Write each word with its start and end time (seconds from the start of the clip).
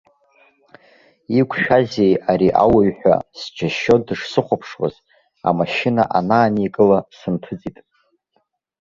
Иқәшәазеи 1.39 2.13
ари 2.31 2.49
ауаҩ 2.63 2.89
ҳәа, 2.97 3.15
сџьашьо 3.39 3.95
дышсыхәаԥшуаз, 4.05 4.95
амашьына 5.47 6.03
анааникыла, 6.17 6.99
сынҭыҵит. 7.17 7.77